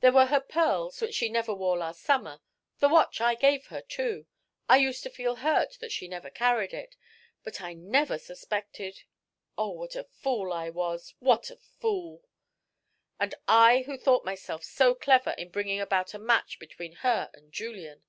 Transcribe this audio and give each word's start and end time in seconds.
There 0.00 0.12
were 0.12 0.26
her 0.26 0.40
pearls, 0.40 1.00
which 1.00 1.14
she 1.14 1.30
never 1.30 1.54
wore 1.54 1.78
last 1.78 2.02
summer; 2.02 2.42
the 2.80 2.88
watch 2.90 3.18
I 3.22 3.34
gave 3.34 3.68
her, 3.68 3.80
too 3.80 4.26
I 4.68 4.76
used 4.76 5.02
to 5.04 5.08
feel 5.08 5.36
hurt 5.36 5.78
that 5.80 5.90
she 5.90 6.06
never 6.06 6.28
carried 6.28 6.74
it, 6.74 6.96
but 7.44 7.62
I 7.62 7.72
never 7.72 8.18
suspected 8.18 9.04
Oh, 9.56 9.70
what 9.70 9.96
a 9.96 10.04
fool 10.04 10.52
I 10.52 10.68
was 10.68 11.14
what 11.18 11.48
a 11.50 11.56
fool! 11.56 12.20
And 13.18 13.34
I 13.48 13.84
who 13.86 13.96
thought 13.96 14.22
myself 14.22 14.64
so 14.64 14.94
clever 14.94 15.30
in 15.38 15.48
bringing 15.48 15.80
about 15.80 16.12
a 16.12 16.18
match 16.18 16.58
between 16.58 16.96
her 16.96 17.30
and 17.32 17.50
Julian!" 17.50 18.02